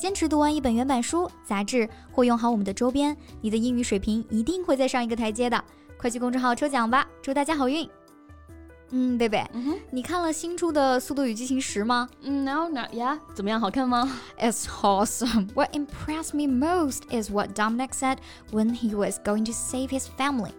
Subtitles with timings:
[0.00, 5.62] 坚持读完一本原版书、杂志，或用好我们的周边，你的英语水平一定会再上一个台阶的。
[5.98, 7.86] 快去公众号抽奖吧，祝大家好运！
[8.92, 9.46] 嗯，贝贝，
[9.90, 12.08] 你看了新出的《速度与激情十》吗？
[12.22, 13.18] 嗯，No, not yet。
[13.34, 15.50] 怎么样，好看吗？It's awesome.
[15.52, 18.16] What impressed me most is what Dominic said
[18.50, 20.52] when he was going to save his family.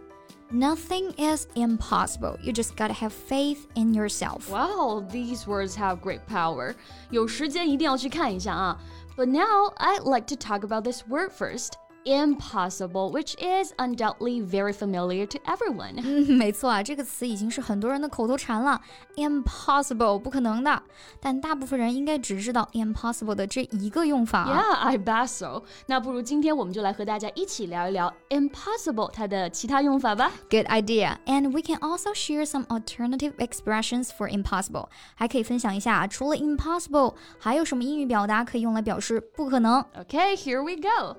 [0.54, 2.38] Nothing is impossible.
[2.44, 4.50] You just gotta have faith in yourself.
[4.52, 6.76] Wow, these words have great power.
[7.10, 8.78] 有时间一定要去看一下啊。
[9.16, 15.27] But now I'd like to talk about this word first impossible, which is undoubtedly very familiar
[15.27, 16.01] to everyone.
[16.05, 18.81] 嗯，没错啊，这个词已经是很多人的口头禅了。
[19.17, 20.81] Impossible，不可能的。
[21.21, 24.47] 但大部分人应该只知道 impossible 的这一个用法。
[24.47, 25.65] Yeah, I bet so.
[25.87, 30.31] 那不如今天我们就来和大家一起聊一聊 impossible 它的其他用法吧。
[30.49, 31.17] Good idea.
[31.27, 34.87] And we can also share some alternative expressions for impossible.
[35.17, 39.85] 还可以分享一下，除了 impossible，还有什么英语表达可以用来表示不可能？
[39.97, 41.17] Okay, here we go.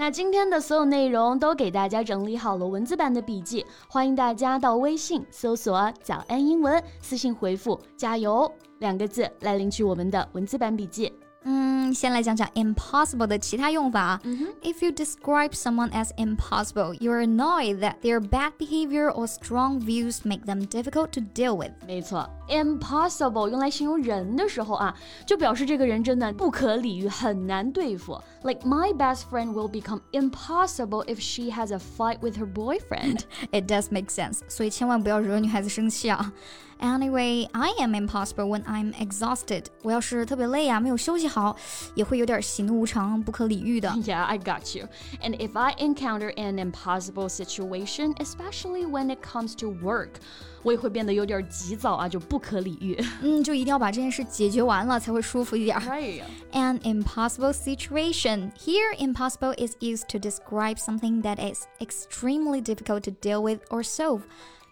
[0.00, 11.12] 那今天的所有内容都给大家整理好了文字版的笔记，欢迎大家到微信搜索“早安英文”，私信回复“加油”两个字来领取我们的文字版笔记。
[11.45, 14.17] 嗯，先来讲讲 impossible 的其他用法。
[14.23, 14.47] Mm hmm.
[14.61, 20.19] If you describe someone as impossible, you're annoyed that their bad behavior or strong views
[20.23, 21.71] make them difficult to deal with.
[21.85, 24.95] 没错，impossible 用来形容人的时候啊，
[25.27, 28.21] 就表示这个人真的不可理喻，很难对付。
[28.43, 33.23] Like my best friend will become impossible if she has a fight with her boyfriend.
[33.51, 34.39] It does make sense.
[34.47, 36.31] 所以千万不要惹女孩子生气啊。
[36.79, 39.67] Anyway, I am impossible when I'm exhausted.
[39.83, 41.55] 我要是特别累啊，没有休息好，
[41.95, 43.87] 也会有点喜怒无常、不可理喻的。
[44.03, 44.89] Yeah, I got you.
[45.21, 50.15] And if I encounter an impossible situation, especially when it comes to work,
[50.63, 53.01] 我也会变得有点急躁啊，就不可理喻。
[53.21, 55.79] 嗯，就一定要把这件事解决完了才会舒服一点。
[55.79, 56.23] Right.
[56.51, 58.51] An impossible situation.
[58.57, 63.83] Here, impossible is used to describe something that is extremely difficult to deal with or
[63.83, 64.23] solve.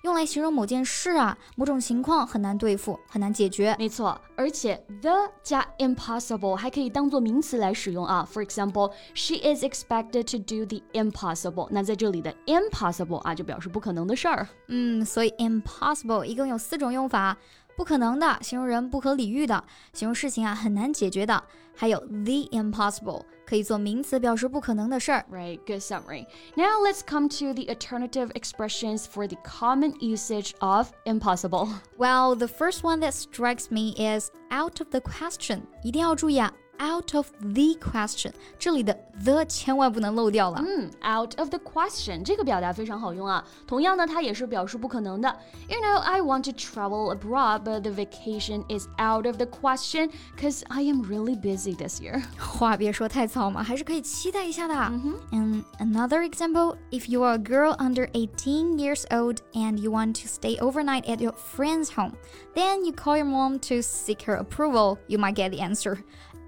[0.07, 3.75] 用来形容某件事啊，某种情况很难对付，很难解决。
[3.77, 5.11] 没错，而且 the
[5.43, 8.27] 加 impossible 还可以当做名词来使用啊。
[8.33, 11.67] For example, she is expected to do the impossible。
[11.73, 14.47] 那在这里的 impossible 啊，就表示不可能的事儿。
[14.69, 17.37] 嗯，所以 impossible 一共有四种用法。
[17.76, 21.44] 不可能的，形容人不可理喻的，形容事情啊很难解决的。
[21.74, 25.26] 还有 the impossible 可以做名词表示不可能的事儿。
[25.32, 26.28] Right, good summary.
[26.56, 31.70] Now let's come to the alternative expressions for the common usage of impossible.
[31.98, 35.62] Well, the first one that strikes me is out of the question.
[35.82, 36.54] 一定要注意啊。
[36.80, 38.92] out of the question，这里的
[39.24, 40.64] the 千万不能漏掉了。
[40.66, 43.44] 嗯，out of the question 这个表达非常好用啊。
[43.68, 45.30] 同样呢，它也是表示不可能的。
[45.70, 50.64] You know, I want to travel abroad, but the vacation is out of the question because
[50.70, 52.24] I am really busy this year.
[52.40, 54.74] 话别说太早嘛，还是可以期待一下的。
[54.74, 60.28] And another example, if you are a girl under 18 years old and you want to
[60.28, 62.14] stay overnight at your friend's home,
[62.56, 64.98] then you call your mom to seek her approval.
[65.06, 66.00] You might get the answer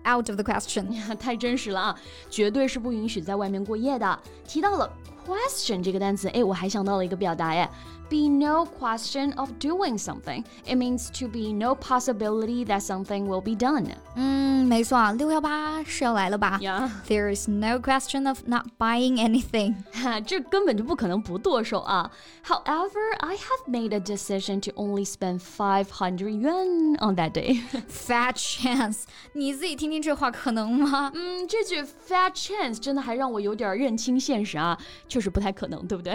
[0.04, 0.86] Out of the question.
[1.16, 1.96] 太真实了啊，
[2.28, 4.18] 绝对是不允许在外面过夜的。
[4.46, 4.90] 提到了
[5.26, 7.70] question 这个单词，哎，我还想到了一个表达，哎。
[8.09, 10.45] be no question of doing something.
[10.65, 13.87] It means to be no possibility that something will be done.
[14.15, 16.59] 嗯，没错啊，六幺八是要来了吧？
[16.61, 16.89] Yeah.
[17.07, 19.75] There is no question of not buying anything.
[20.25, 22.11] 这根本就不可能不剁手啊。
[22.45, 27.61] However, I have made a decision to only spend 500 yuan on that day.
[27.89, 29.03] Fat chance，
[29.33, 31.11] 你自己听听这话可能吗？
[31.15, 34.77] 嗯，这句 fat chance 真的还让我有点认清现实啊，
[35.07, 36.13] 确实不太可能，对不对？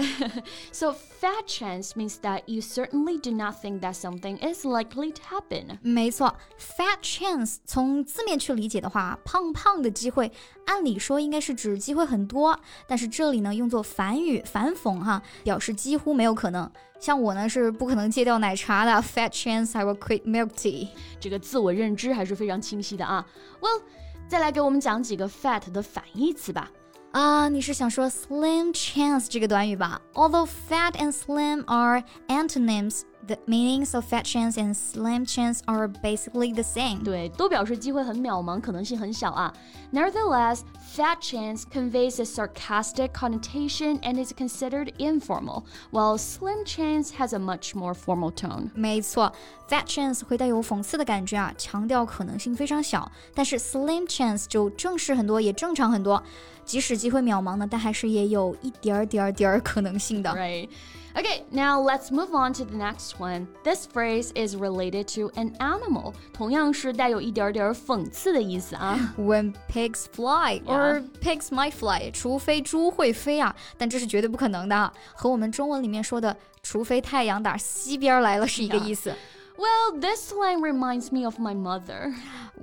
[0.71, 5.23] So fat chance means that you certainly do not think that something is likely to
[5.23, 5.79] happen.
[5.83, 10.31] 没错，fat chance 从字面去理解的话，胖胖的机会，
[10.67, 16.71] 按理说应该是指机会很多，但是这里呢用作反语反讽哈，表示几乎没有可能。
[17.01, 20.89] 像我呢是不可能戒掉奶茶的，fat chance I will quit milk tea。
[21.21, 23.25] 这个自我认知还是非常清晰的啊。
[23.61, 23.83] Well，
[24.29, 26.71] 再来给我们讲几个 fat 的反义词吧。
[27.13, 30.01] 啊，你是想说 slim chance 这个短语吧？
[30.15, 36.55] Although fat and slim are antonyms, The meanings of fat chance and slim chance are basically
[36.55, 37.05] the same.
[37.05, 39.53] 对，都表示机会很渺茫，可能性很小啊。
[39.93, 40.61] Nevertheless,
[40.97, 47.39] fat chance conveys a sarcastic connotation and is considered informal, while slim chance has a
[47.39, 48.71] much more formal tone.
[48.75, 49.31] 没错，
[49.69, 53.13] fat chance 会带有讽刺的感觉啊，强调可能性非常小。
[53.35, 56.23] 但是 slim chance 就正式很多，也正常很多。
[56.65, 60.31] 即使机会渺茫呢，但还是也有一点儿点儿点儿可能性的。
[60.31, 60.69] Right.
[61.15, 63.49] Okay, now let's move on to the next one.
[63.65, 66.13] This phrase is related to an animal.
[66.33, 69.15] 同样是带有一点点讽刺的意思啊。
[69.19, 79.13] When pigs fly, or pigs might fly，除非猪会飞啊，但这是绝对不可能的，和我们中文里面说的“除非太阳打西边来了”是一个意思。
[79.57, 82.15] Well, this line reminds me of my mother.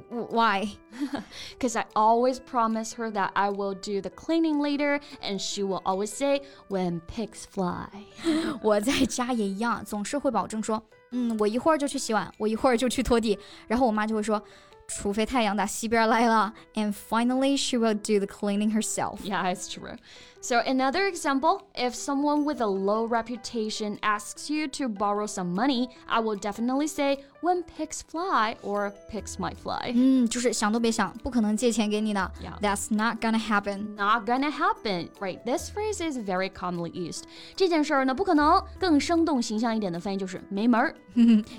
[0.10, 0.78] Why?
[1.58, 5.82] Because I always promise her that I will do the cleaning later, and she will
[5.86, 7.88] always say, when pigs fly.
[8.62, 10.82] 我在家也一样，总是会保证说，
[11.12, 13.38] 嗯，我一会儿就去洗碗，我一会儿就去拖地，
[13.68, 14.42] 然后我妈就会说。
[14.88, 19.18] 除非太阳打西边来了，and finally she will do the cleaning herself.
[19.24, 19.98] Yeah, it's true.
[20.42, 25.90] So, another example if someone with a low reputation asks you to borrow some money,
[26.08, 29.92] I will definitely say, when pigs fly or pigs might fly.
[29.96, 32.32] 嗯，就是想都别想，不可能借钱给你的。
[32.44, 32.60] Yeah.
[32.62, 33.96] That's not gonna happen.
[33.96, 35.10] Not gonna happen.
[35.20, 37.24] Right, this phrase is very commonly used.
[37.56, 38.64] 这件事儿呢，不可能。
[38.80, 40.96] 更生动形象一点的翻译就是没门儿。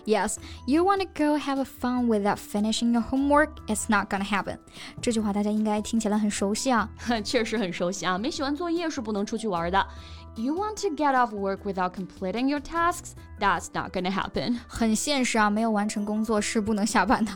[0.04, 3.50] yes, you want to go have a fun without finishing your homework?
[3.66, 4.58] It's not gonna happen.
[5.00, 6.88] 这句话大家应该听起来很熟悉啊。
[7.24, 9.86] 确实很熟悉啊，没写完作 业 是不能出去玩的。
[10.34, 13.12] You want to get off work without completing your tasks?
[13.40, 14.58] That's not gonna happen.
[14.68, 17.32] 很现实啊，没有完成工作是不能下班的。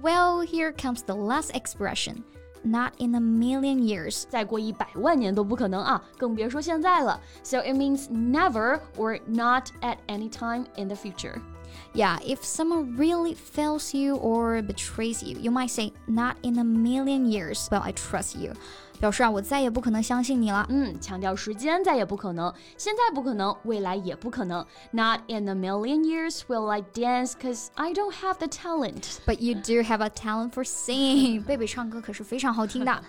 [0.00, 2.22] Well, here comes the last expression.
[2.62, 4.24] Not in a million years.
[4.28, 7.20] 再过一百万年都不可能啊，更别说现在了。
[7.42, 11.40] So it means never or not at any time in the future.
[11.94, 16.64] Yeah, if someone really fails you or betrays you, you might say, Not in a
[16.64, 18.54] million years will I trust you.
[19.00, 20.66] 表示啊，我再也不可能相信你了。
[20.70, 24.64] 嗯，强调时间再也不可能，现在不可能，未来也不可能。
[24.92, 29.18] Not in a million years will I dance, cause I don't have the talent.
[29.26, 31.44] But you do have a talent for singing.
[31.44, 33.02] 贝贝唱歌可是非常好听的。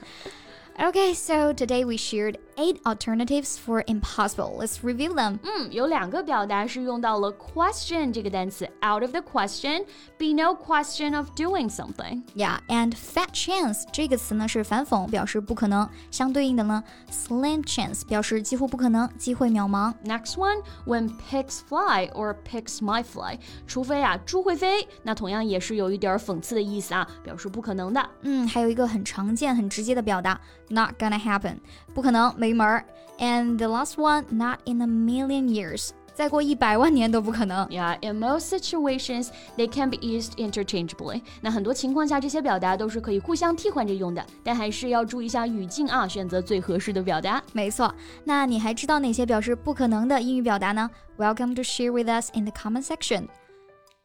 [0.78, 4.58] Okay, so today we shared eight alternatives for impossible.
[4.60, 5.40] Let's review them.
[5.44, 9.86] 嗯，有两个表达是用到了 question 这个单词，out of the question,
[10.18, 12.24] be no question of doing something.
[12.36, 15.90] Yeah, and fat chance 这个词呢是反讽，表示不可能。
[16.12, 19.94] 相对应的呢，slim chance 表示几乎不可能，机会渺茫。
[20.04, 28.10] Next one, when pigs fly or pigs might fly，除非啊猪会飞，那同样也是有一点讽刺的意思啊，表示不可能的。
[28.24, 30.38] 嗯，还有一个很常见、很直接的表达。
[30.70, 31.58] not gonna happen，
[31.94, 32.86] 不可能，没门儿。
[33.18, 35.92] And the last one, not in a million years.
[36.14, 37.68] 再过一百万年都不可能。
[37.68, 41.22] Yeah, in most situations, they can be used interchangeably.
[41.42, 47.44] 那很多情况下，这些表达都是可以互相替换着用的，但还是要注意一下语境啊，选择最合适的表达。
[47.52, 47.94] 没错，
[48.24, 50.90] 那你还知道哪些表示不可能的英语表达呢？
[51.18, 53.28] Welcome to share with us in the comment section.